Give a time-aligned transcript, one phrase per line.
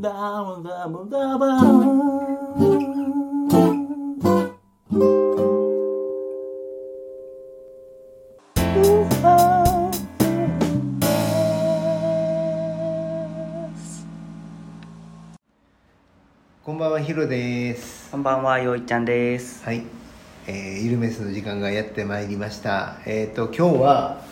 [0.00, 0.08] ダ
[0.42, 1.70] ブダブダブダブ
[16.64, 18.10] こんばんはヒロです。
[18.10, 19.62] こんばんは、よいちゃんです。
[19.66, 19.82] はい、
[20.46, 22.96] えー、ゆるめすの時間がやってまいりました。
[23.04, 24.24] えっ、と今日は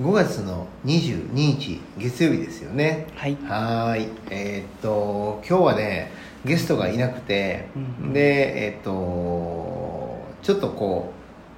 [0.00, 3.36] 5月の22日月曜日ですよねはい。
[3.44, 6.12] はーいえっ、と今日はね
[6.44, 11.12] ゲストがいなくて、うんうんでえっ、とちょっとこ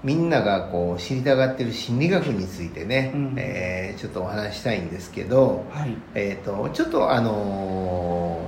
[0.05, 5.97] うみんながこう知りたがってる心理学についてね、うんえーちょっとお話ししたいんですけど、はい。
[6.15, 8.41] えー、とちょっとあの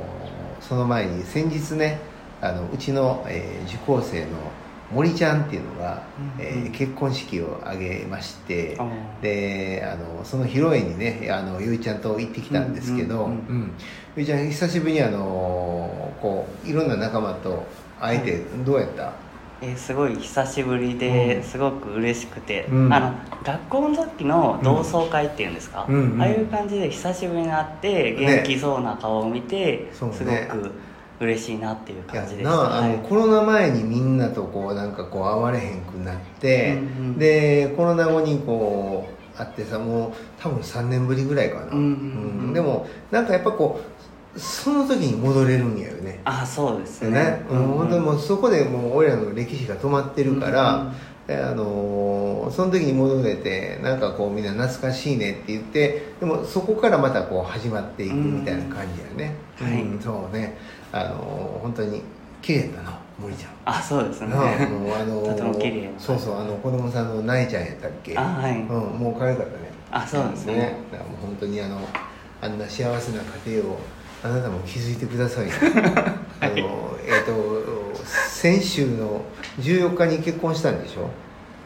[0.60, 1.98] ーその前に先日ね
[2.40, 4.26] あのうちの、えー受講生の
[4.92, 6.02] 森ちゃんっていうのが、
[6.38, 8.78] うんえー結婚式を挙げまして
[9.22, 13.72] であのその披露宴にねあのゆいちゃんと行ってきたんですけど、うんうんうん
[14.16, 17.64] ゆいちゃん久しぶりにあのこういろんな仲間と
[18.00, 19.12] 会えてどうやった、
[19.62, 20.98] えーすごい久しぶりうん。
[20.98, 22.92] で、すごく嬉しくて、うん。
[22.92, 23.12] あの
[23.44, 26.12] 学校の時の同窓会っていうんですか、うん。
[26.14, 29.88] うんああいう感じで久しぶりに会って元気そうな顔を見て、ね。
[29.92, 30.72] すごく
[31.20, 32.50] 嬉しいなっていう感じでした。
[32.50, 32.98] なあの、はい。
[33.08, 43.80] コロナ前にみんなとこうなんかこう会われへんくなって、うんうんでコロナ後にこう会ってさもう多分3年ぶりぐらいかな、うんうんうんでもなんかやっぱこ
[44.34, 46.20] うその時に戻れるんやよね。
[46.24, 47.10] あ、そうですね。
[47.10, 47.46] ね。
[47.50, 47.66] うん。
[47.66, 50.92] 本当にもうそこでもう俺らの歴史が止まってるから、うんうん
[51.26, 59.82] であのーその時に戻れてなんかこうみんな懐かしいねって言ってでもそこからまたこう始まっていくみたいな感じやね、うんはい。
[59.82, 60.00] うん。
[60.00, 60.56] そうね
[60.92, 62.02] あのー本当に
[62.42, 63.50] 綺麗だな森ちゃん。
[63.66, 64.28] あ、そうですね。
[64.28, 65.90] もうあのーとても綺麗な。
[65.98, 68.16] そうそうあの子供さんのなえちゃんやったっけ？
[68.16, 68.52] あはい。
[68.52, 68.68] うん、
[68.98, 69.70] もう可愛かったね。
[69.92, 70.74] あ、そうですね。
[70.90, 71.78] だからもう本当にあの
[72.42, 73.78] あんな幸せな家庭を
[74.24, 75.52] あなたも気づいてくださいね。
[76.40, 79.20] あのえっ、と先週の
[79.60, 81.08] 14日に結婚したんでしょ？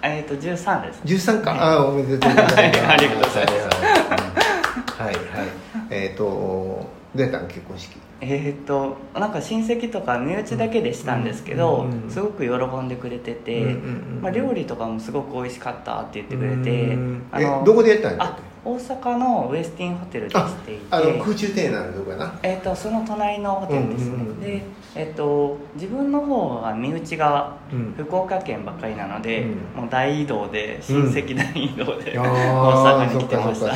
[0.03, 1.31] えっ、と13です。
[1.31, 1.61] 13か、はい。
[1.61, 2.57] ああおめでとうございます。
[2.57, 2.67] はい。
[2.67, 5.01] ありがとうございます。
[5.01, 5.47] はいはいはい。
[5.91, 7.97] えっ、とどうやったん結婚式？
[8.21, 18.43] えー、となんか親戚とか身内だけでしたんですけど、うんうんうんすごく喜んでくれてて、うんうんうんまあ、料理とかもすごく美味しかったって言ってくれてうんあのえどこでやったんだっあけ？
[18.65, 20.85] 大阪のウエスティンホテルでしていて。
[20.91, 22.39] あの空中庭園のどこかな。
[22.43, 24.63] えー、とその隣のホテルですね、うんうんうんで、
[24.97, 27.95] えー、と自分の方が身内がうん。
[27.97, 29.83] 福岡県ばっかりなので、うん。
[29.83, 33.67] もう大移動で親戚大移動で、あ大阪に来てました。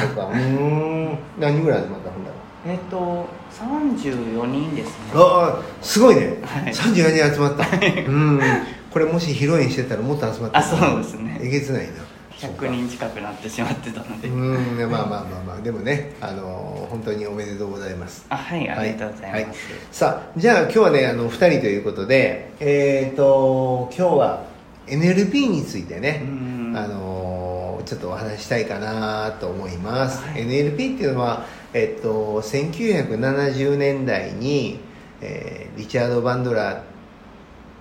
[1.38, 2.10] 何人ぐらい集まった？
[2.10, 2.37] ほんだら
[2.68, 4.94] えっ、と34人ですね。
[5.14, 6.72] ああすごいね、はい。
[6.72, 7.64] 34人集まった。
[7.66, 8.40] うん
[8.92, 11.40] これもし披露宴してたらもっと集まったあそうですね。
[11.42, 11.92] えげつないな。
[12.32, 15.60] 100人近くなってしまってたので、うんまあまあまあまあ。
[15.62, 18.26] でもねあの本当におめでとうございます。
[18.28, 19.80] あはいありがとうございます、はい。
[19.90, 24.44] さあじゃあ今日はねあの2人ということでえっ、と今日は
[24.86, 30.42] NLP についてね、うんあのちょっとお話ししたいかなと思います、はい。
[30.44, 34.80] NLP っていうのは、えっと、1970年代に、
[35.20, 36.82] えーリチャード・バンドラーっ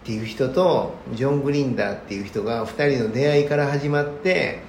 [0.04, 4.62] ていう人とジョン・グリンダーっていう人が2人の出会いから始まって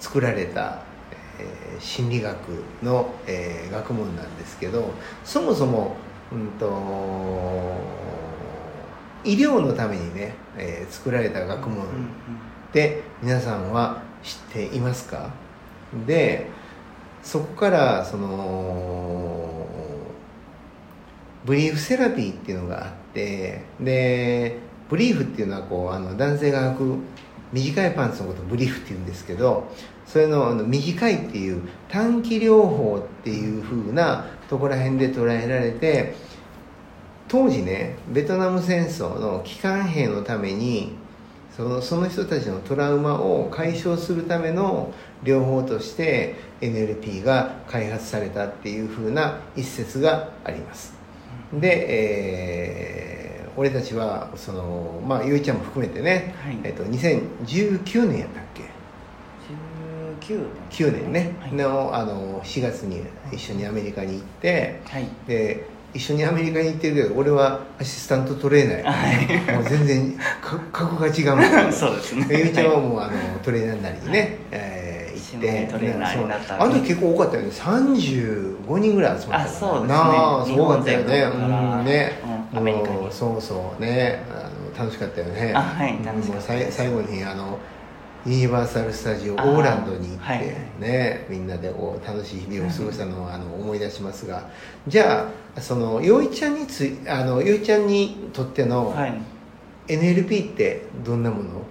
[0.00, 0.82] 作られた、
[1.38, 2.36] えー心理学
[2.82, 4.90] の、えー学問なんですけど
[5.24, 5.96] そもそも、
[6.32, 6.66] うん、と
[9.24, 11.86] 医療のためにね、えー作られた学問うんっ
[12.72, 14.38] て皆さんは知っ
[14.68, 15.30] ていますか？
[16.06, 16.48] で
[17.26, 19.66] そこからその
[21.44, 24.58] ブリーフセラピーっていうのがあってで
[24.88, 26.98] ブリーフっていうのはこうあの男性が履く
[27.52, 29.66] 短いパンツのことをブリーフって言うんですけど
[30.06, 36.14] それのあの短いっていう短期療法っていう風なとこら辺で捉えられて
[37.26, 40.92] 当時ねベトナム戦争の帰還兵のために
[41.56, 44.92] そのその人たちのトラウマを解消するための
[45.22, 50.94] 療法として NLP が開発されたっていう風な一説があります。
[51.52, 53.16] で、えー
[53.56, 56.58] 俺たちはそのまあゆいちゃんも含めてね、はい。
[56.62, 58.64] えっと2019年やったっけ
[60.20, 61.12] ？19 9年。
[61.12, 61.52] ね、はい。
[61.54, 65.08] のあの4月に一緒にアメリカに行ってはい。
[65.26, 65.64] で
[65.96, 69.44] 一緒にアメリカに行ってるけど俺はアシスタントトレーナーや。
[69.46, 70.12] から、もう全然
[70.42, 71.72] か格が違うもん。
[71.72, 72.24] そうですね。
[72.26, 73.12] でゆいちゃんはもうあの
[73.42, 75.66] トレーナーになりね、えー行って。
[75.72, 77.48] トレーナーになったあの時結構多かったよね。
[77.50, 79.88] 35人ぐらい集まったあそうですね。
[79.88, 81.22] なあすごかったよね。
[81.22, 81.36] う
[81.82, 82.12] んね。
[82.52, 83.08] うんアメリカに。
[83.10, 83.82] そうそう。
[83.82, 84.22] ね。
[84.30, 85.52] あの楽しかったよね。
[85.54, 87.58] あはい楽しかった最後にあの
[88.26, 90.40] ユニバーサル・スタジオオあーーランドに行って、はい。
[90.80, 91.72] ねみんなで
[92.04, 94.50] 楽しい日々を過ごしたのをあの思い出しますが
[94.88, 99.14] じゃあその陽一ちゃんについあの陽一ちゃんにとってのはい。
[99.88, 101.62] NLP ってどんなもの、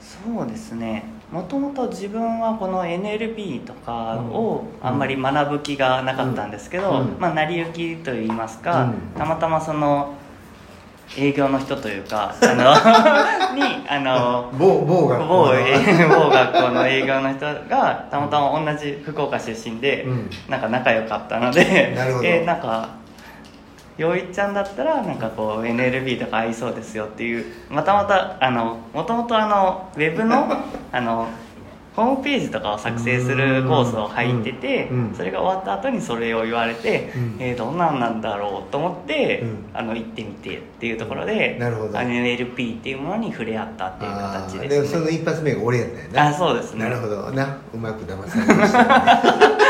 [0.00, 1.04] そうですね。
[1.30, 7.20] もともと自分はこの NLP とかをあんまり学ぶ気がなかったんですけど、うんうん。
[7.20, 8.94] まあ成り行きといいますか、うん。
[9.16, 10.14] たまたまその
[11.16, 15.52] 営業の人というか あのにあの某某学校某の。
[16.08, 20.30] 某学校の営業の人がたまたま同じ福岡出身で、うん。
[20.48, 22.88] なんか仲良かったのでなえーなんか
[23.96, 30.48] 陽一ちゃんだったらなんかこう NLP とか合いそうですよっていうまたまたあのもともとあのウェブの
[30.90, 31.28] あの
[31.94, 35.08] ホームページとかを作成するコースを入ってて、うん。
[35.10, 35.14] うん。
[35.14, 37.36] それが終わった後にそれを言われて、うん。
[37.38, 39.64] えーどんなんなんだろうと思って、うん。
[39.72, 41.90] あの行ってみてっていうところでなるほど。
[41.96, 44.68] NLP っていうものに触れ合ったっていうあ形ーですね。
[44.68, 46.84] でもその一発目が俺やったよなあそうですね。
[46.84, 47.30] なるほど。
[47.30, 49.63] なうまく騙されましたね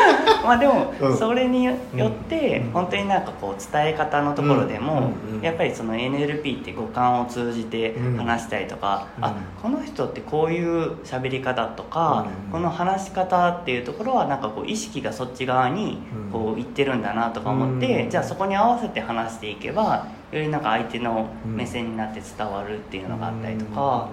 [0.45, 1.17] まあでもうん。
[1.17, 2.71] それによってうん。
[2.73, 5.13] 本当になんかこう伝え方のところでも
[5.43, 8.17] やっぱりその NLP って五感を通じてうん。
[8.17, 9.25] 話したりとかうん。
[9.25, 12.53] あこの人ってこういう喋り方とかうん。
[12.53, 16.33] この話し方っていうところはなんかこう意識がそっち側にうん。
[16.33, 18.11] こういってるんだなとか思ってうん。
[18.11, 24.09] じゃあそこに合わせて話していけばよりなんか相手の目線になって伝わるっていうのがあったりとか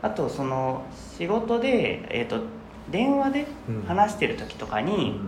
[0.00, 0.84] あとその
[1.18, 2.38] 仕事でえっと
[2.90, 3.46] 電話で
[3.86, 4.86] 話してる時とかうん。
[4.86, 5.20] に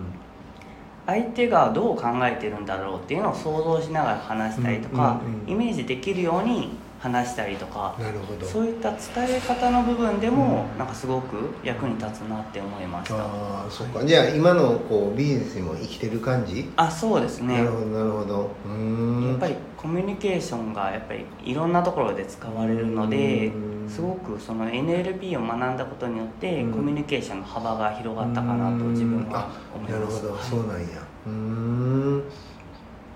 [1.08, 8.44] 相手がどう考えてるんだろうっていうのを想像しながら話したりとか、うんうんうんイメージできるように話したりとか、なるほど。
[8.44, 9.00] そういった伝
[9.36, 14.04] え方の部分でもなんかすごく役に立つなって思いました、ああそっか。
[14.04, 17.56] じゃあ今のこうビジネスにも生きてる感じ、あそうですね。
[17.56, 18.50] なるほどなるほど。
[18.66, 19.28] うーん。
[19.30, 26.72] やっぱりコミュニケーションがやっぱりいろんなところで使われるのでうんすごくその NLP を学んだことによってうん。
[26.72, 30.86] コミュニケーションの幅が広がったかなと自分は思いなるますほどそうなんや。
[31.26, 32.22] うーん。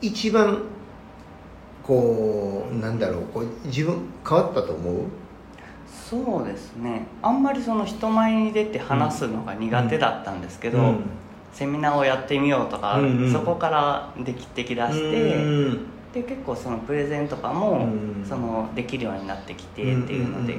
[0.01, 0.63] 一番
[1.83, 3.23] こうなんだろう。
[3.33, 3.97] こう自分
[4.29, 5.05] 変わったと思う？
[6.11, 7.07] そうですね。
[7.23, 11.01] あんまりその人前に出て話すのが苦手だったんですけど、うん。
[11.53, 13.33] セミナーをやってみようとか、うんうん。
[13.33, 15.39] そこからできてきだして、う
[15.71, 18.25] んで結構そのプレゼンとかも、うん。
[18.29, 20.57] そのできるようになってきてっていうので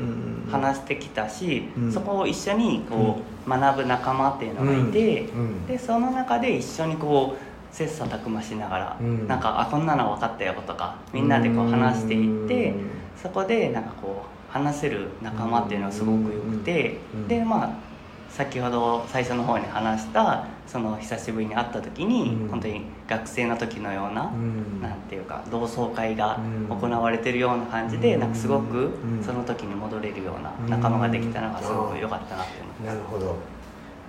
[0.52, 1.92] 話してきたし、うん。
[1.92, 5.66] そこを一緒にこう、学ぶ仲間っていうのがいて、うん。
[5.68, 9.28] でその中で一緒にこう切磋琢磨しながら、うん。
[9.28, 12.90] なんかあこんなの分かったよとかみんなでこう話していって、うん。
[13.16, 17.28] そこでなんかこう話せる仲間っていうのはすごくよくて、うん。
[17.28, 17.93] でまあ
[18.36, 22.50] 先ほど最初の方に話したその久しぶりに会った時に、うん。
[22.50, 24.82] 本当に学生の時のような、うん。
[24.82, 26.38] なんていうか同窓会が
[26.70, 26.76] うん。
[26.76, 28.22] 行われてるような感じで、うん。
[28.22, 29.24] なんかすごくうん。
[29.24, 32.88] その時に戻れるような仲間ができたのがすごく良かったなって思います。
[32.88, 33.36] なるほど。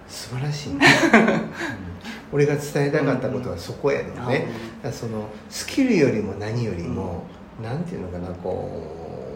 [0.09, 1.51] 素晴らしいね、 うん。
[2.33, 4.47] 俺が伝えたかったことはそこやねんね、
[4.93, 7.25] そのスキルよりも何よりも、
[7.63, 8.71] なんていうのかなこ
[9.31, 9.34] う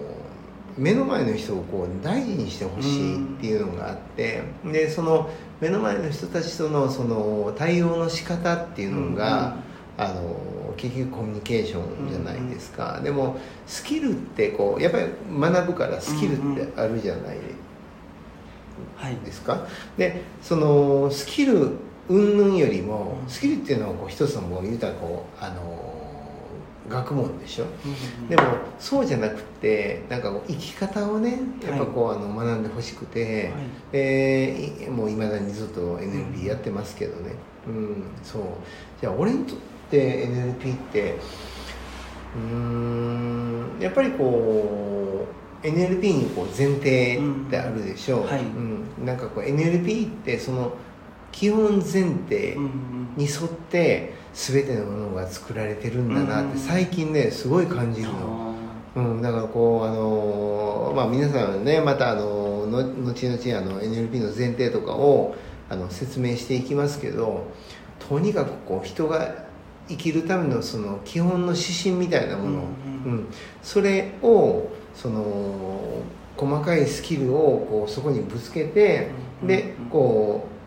[0.79, 5.29] 目の前の人をこう大事にしてほしいっていうのがあって、でその
[5.61, 9.57] 目の前の人たちとのその対応の仕方っていうのが、
[9.97, 15.07] あの結局コミュニケーションじゃないですか、でもスキルってこうやっぱり
[15.39, 17.37] 学ぶからスキルってあるじゃない
[18.97, 19.67] はいですか。
[19.97, 21.73] でそのスキル
[22.09, 23.29] 云々よりもうん。
[23.29, 25.88] スキルっていうのはこう一つのもう言うたらこうあの
[26.89, 27.65] 学問でしょ？
[27.65, 27.89] う
[28.25, 28.43] んでも
[28.79, 33.53] そうじゃなくてなんか生き方をねやっぱこう、あの学んでほしくて、はい。
[33.93, 37.35] えーいもういまだにずっと NLP やってますけどね。
[37.67, 38.43] うんそう。
[39.01, 39.57] じゃあ俺にとっ
[39.91, 41.17] て NLP って
[42.37, 42.43] うー
[43.79, 45.27] んやっぱりこ
[45.63, 48.19] う NLP にこう前提ってあるでしょ？
[48.19, 48.27] う、うん。
[48.29, 48.41] はい。
[48.41, 50.73] うん、なんかこう NLP ってその
[51.33, 51.85] 基本前
[52.29, 52.71] 提うんうん。
[53.17, 56.51] に沿って全てのものが作られてるんだなっうん。
[56.53, 58.55] て最近ねすごい感じるの。
[58.95, 65.35] うん、だからこうあのまあ皆さんねまたあのの後々あの NLP の前提とかを
[65.69, 67.49] あの説明していきますけど
[68.09, 69.45] とにかくこう人が
[69.89, 72.51] 生きるためのその基本の指針みたいなもの、
[73.07, 73.27] うんうん。
[73.63, 76.03] それをその
[76.37, 79.11] 細かいスキルをこうそこにぶつけて、
[79.43, 80.58] うんでこうあ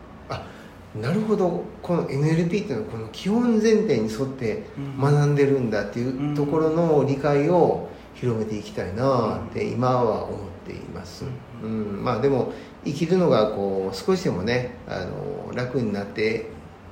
[0.96, 1.64] なるほど。
[1.82, 4.64] この NLP っていうのはこの基本前提に沿って
[5.00, 11.26] 学んでるんだっていうところの理解を広めていきたいなって今は思っています、
[11.64, 12.04] ううん。
[12.04, 12.52] まあでも
[12.84, 16.48] 生きるのがこう少しでもねあの楽になって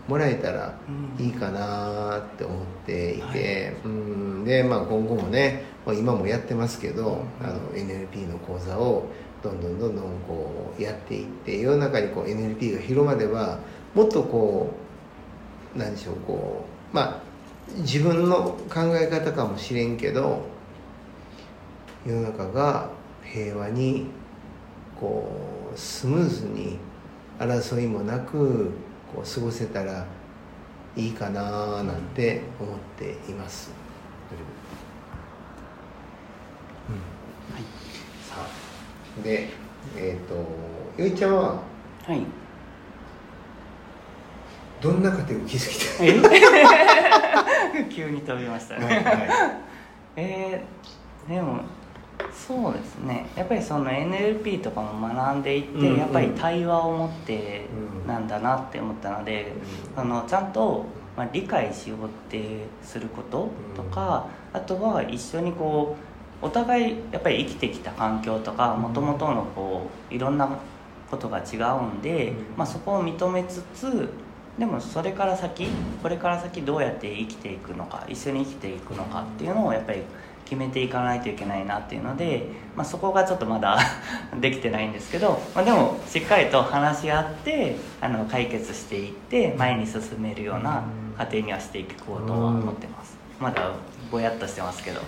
[0.08, 4.46] もらえたらうんいいかなって思っていて、うん。
[4.46, 7.46] で、まあ、今後もね、まあ、今もやってますけど、うん。
[7.46, 9.08] あの NLP の講座を
[9.44, 13.60] どんどんどんどんこうやっていって世の中にこう NLP が広まれば
[13.93, 14.74] もっとこ
[15.75, 17.22] うなんでしょうこうまあ
[17.77, 20.43] 自分の考え方かもしれんけど
[22.05, 22.89] 世の中が
[23.24, 24.08] 平和に
[25.00, 26.77] こうスムーズに
[27.38, 28.72] 争いもなく
[29.13, 30.05] こう過ごせたら
[30.96, 33.72] いいかななんて思っています。
[36.89, 37.55] うん。
[37.55, 37.63] はい。
[38.27, 39.50] さあで
[39.96, 41.62] えっ、とよいちゃんは？
[42.03, 42.25] はい
[44.81, 46.03] どんな家庭を築きた？
[46.05, 46.21] いえ？
[47.89, 49.51] 急に飛びましたね、はいは
[50.15, 51.59] えーでも
[52.33, 53.27] そうですね。
[53.36, 55.98] やっぱりその NLP とかも学んでいって、うんうん。
[55.98, 57.67] やっぱり対話を持って
[58.03, 58.07] うん。
[58.07, 59.53] なんだなって思ったので、
[59.95, 60.03] うん。
[60.03, 65.95] そのちゃんと、まあ、理解しようってすることとか、あとは一緒にこ
[66.41, 70.50] うお互いやっぱり生きてきた環境とかもともとのこういろんな
[71.09, 72.36] ことが違うんで、うん。
[72.57, 74.09] まあ、そこを認めつつ
[74.59, 75.67] でもそれから先
[76.03, 80.01] これから先どうやって生きていくのか一緒に生きていくのかっていうのをやっぱり
[80.43, 83.77] 決めていかないといけないなっていうので、まあ、そこがちょっとまだ
[84.41, 90.83] できてないんですけど、まあ、でもしっかりと話し合ってあの解決していって前に進めるような
[91.17, 93.17] 家庭にはしていこうとは思ってます。
[93.39, 93.71] まだ
[94.11, 94.99] ぼやっとしてますけど。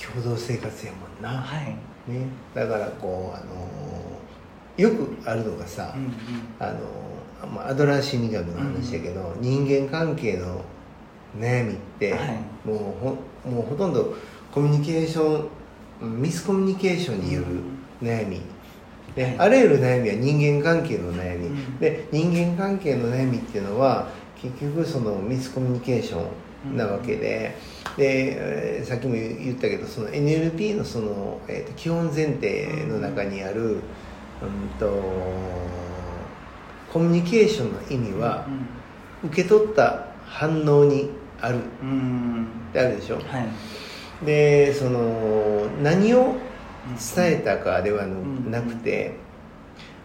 [0.00, 3.68] 共同生活やもんな、はい、ね、だからこうあの
[4.76, 6.12] よくあるのがさ、うんうん。
[6.58, 7.11] あのまあ、
[7.66, 10.60] アドラー心理学の話やけど、人間関係の
[11.38, 12.68] 悩みって、はい。
[12.68, 14.14] もうほもうほとんど
[14.52, 15.48] コミュニケーション
[16.02, 17.46] うんミスコミュニケーションによる
[18.02, 18.40] 悩み、
[19.14, 19.38] ではい。
[19.38, 21.78] あらゆる悩みは人間関係の悩み、うん。
[21.78, 26.20] で人間関係の悩みっていうのは結局そのミスコミュニケーショ
[26.68, 27.56] ンなわけで、
[27.96, 33.80] でえーさっきも言ったけどその NLP のその、えーと基本前提の中にある、うん、
[34.78, 34.86] と
[36.92, 38.46] コミュニケーションの意味は
[39.24, 41.58] 受け取った反応にある。
[41.82, 42.46] うん。
[42.74, 43.16] あるでしょ？
[43.16, 44.24] はい。
[44.26, 46.36] でその何を
[47.16, 49.16] 伝えたかではんなくて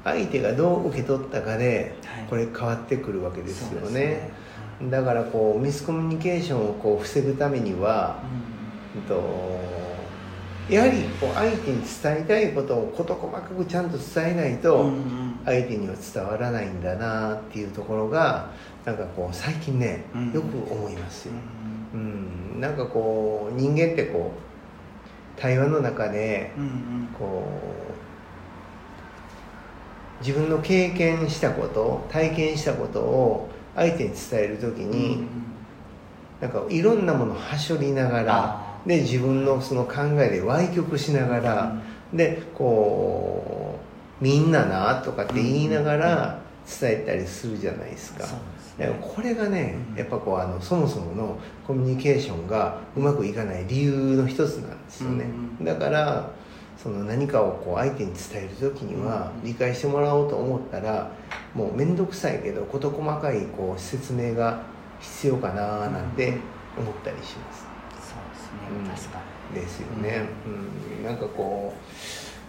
[0.04, 2.26] 相手がどう受け取ったかではい。
[2.30, 4.00] これ変わってくるわけですよね。
[4.00, 4.32] で
[4.86, 8.20] すだからこうミスコミュニケーションをこう防ぐためには
[8.96, 9.02] うん。
[9.02, 9.78] うんと
[10.70, 18.50] やはりこう相手に伝えたいことを事細かくちゃんと伝えないうんとうん相手には伝わらないんだなっていうところが
[18.84, 20.32] なんかこう最近ねうん。
[20.34, 21.34] よく思いますよ、
[21.94, 22.54] うん。
[22.54, 26.52] うん、なんかこう人間ってこう対話の中で
[27.18, 27.48] こ
[30.22, 35.28] う自分の経験したこと体験したことを相手に伝える時に、
[36.42, 38.80] なんかいろんなものをはしょりながらあ。
[38.88, 41.76] で自分のその考えで歪曲しながら、
[42.12, 43.77] でこう
[44.22, 46.40] 「みんなな」とかって言いながら
[46.80, 48.26] 伝えたりするじゃないですか。
[49.02, 49.98] これがね、うん。
[49.98, 55.26] やっぱこうあのそもそものコミュニケーションがうまくいかない理由の一つなんですよね、
[55.60, 56.30] うんだから
[56.78, 61.10] その何かをこう相手に伝える時にはうん理解してもらおうと思ったら
[61.56, 64.62] もう面倒くさいけど事細かいこう説明が
[65.00, 66.38] 必要かななんて
[66.78, 67.66] 思ったりします、
[68.00, 69.10] そうですね。
[69.10, 69.20] 確か
[69.56, 70.30] ですよね、
[71.00, 71.04] うん。
[71.04, 71.74] なんかこ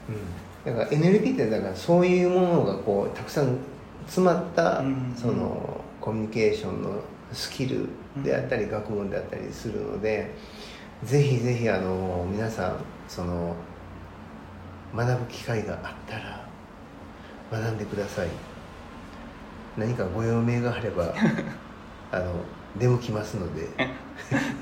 [0.08, 0.18] う、うん、
[0.70, 3.58] だから NLP ってだからそういうものがこうたくさん
[4.06, 5.14] 詰まった、うん。
[5.16, 7.00] そのコミュニケーションの
[7.32, 7.88] スキル
[8.22, 10.34] であったり学問であったりするので、
[11.04, 13.54] ぜひぜひあの皆さんその
[14.94, 16.48] 学ぶ機会があったら
[17.52, 18.28] 学んでください。
[19.76, 21.14] 何かご用命があれば
[22.10, 22.32] あの
[22.78, 23.62] 出向きますので。
[23.62, 23.68] に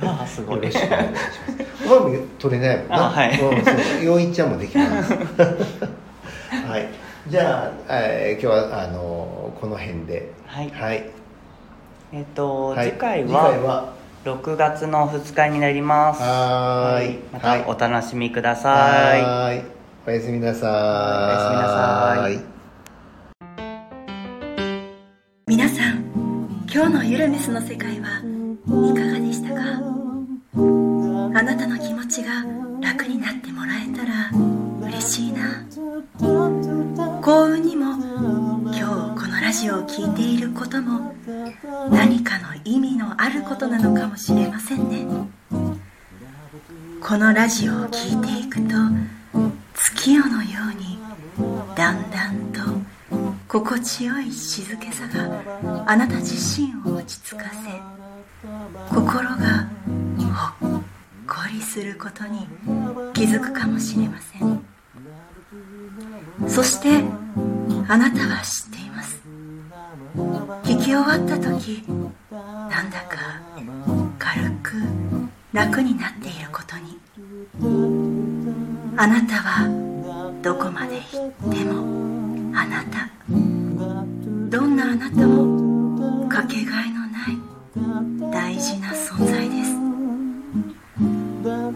[0.08, 0.56] ああすごい。
[0.56, 1.88] よろしくお願いします。
[1.88, 2.00] まあ
[2.38, 3.06] 取れないもんな。
[3.06, 3.30] あはい。
[3.30, 4.04] うん、そう。
[4.04, 5.12] よいちゃんもできます。
[6.66, 6.88] はい。
[7.28, 10.70] じゃあ、えー今日はあのこの辺で、はい。
[10.70, 11.04] はい。
[12.12, 12.90] えっ、と、はい。
[12.90, 13.64] 次回次回は？
[13.64, 13.92] は
[14.24, 16.22] 6月の2日になります。
[16.22, 17.18] はーい。
[17.32, 17.62] まはい。
[17.62, 19.76] たお楽しみください、はーい。
[20.06, 22.55] おやすみなさおやすみなさい
[26.76, 28.20] 今日のゆるメスの世界はい
[28.94, 29.62] かがでしたか？
[31.34, 32.44] あなたの気持ちが
[32.82, 34.30] 楽になってもらえたら
[34.86, 35.64] 嬉しいな。
[37.22, 41.14] 幸運にも今日このラジオを聴いていることも
[41.90, 45.06] 何かの意味のあることなのかもしれませんね。
[47.00, 48.74] このラジオを聴いていくと
[49.72, 50.85] 月夜のように
[53.60, 59.36] 心地よい静けさがあなた自身を落ち着かせ心が
[60.60, 60.82] ほっ
[61.26, 62.46] こりすることに
[63.14, 64.62] 気づくかもしれません。
[66.46, 67.02] そして
[67.88, 69.22] あなたは知っています。
[70.62, 71.82] 聞き終わった時
[72.30, 73.40] なんだか
[74.18, 74.72] 軽く
[75.54, 77.00] 楽になっていることに。
[78.98, 83.15] あなたはどこまで行ってもあなた。
[83.28, 89.74] どんなあなたもかけがえのない大事な存在です。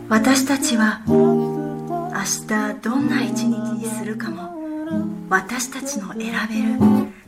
[0.08, 2.12] 私たちは明
[2.46, 4.60] 日どんな一日にするかも
[5.28, 6.32] 私たちの選べる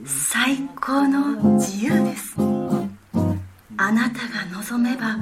[0.06, 2.36] 最高の自由です。
[3.76, 5.16] あなたが望めば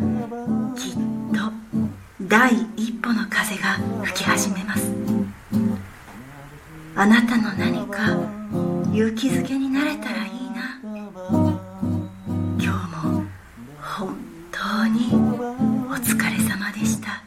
[0.76, 0.94] きっ
[1.34, 1.50] と
[2.28, 4.92] 第一歩の風が吹き始めます。
[6.96, 8.39] あなたの何か
[8.92, 10.80] 勇気づけになれたらいいな。
[12.58, 12.68] 今日
[13.06, 13.24] も
[13.80, 14.16] 本
[14.50, 15.14] 当に
[15.88, 17.22] お疲れ様でした。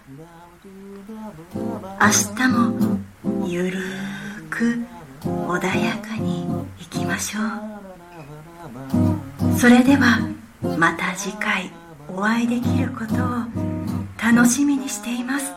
[2.02, 3.00] 明日も
[3.48, 4.84] ゆるーく
[5.24, 6.44] 穏やかに
[6.80, 7.40] いきましょ
[9.56, 9.58] う。
[9.58, 10.20] それでは
[10.78, 11.72] また次回
[12.10, 13.18] お会いできることを
[14.22, 15.54] 楽しみにしています。